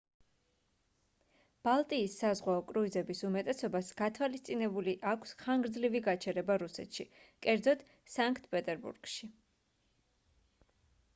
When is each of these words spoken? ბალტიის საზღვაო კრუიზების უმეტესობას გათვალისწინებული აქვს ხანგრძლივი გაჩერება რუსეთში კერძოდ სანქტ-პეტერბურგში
ბალტიის 1.67 2.13
საზღვაო 2.21 2.63
კრუიზების 2.71 3.21
უმეტესობას 3.27 3.91
გათვალისწინებული 3.99 4.95
აქვს 5.11 5.33
ხანგრძლივი 5.43 6.01
გაჩერება 6.07 6.55
რუსეთში 6.67 7.05
კერძოდ 7.47 7.85
სანქტ-პეტერბურგში 8.15 9.29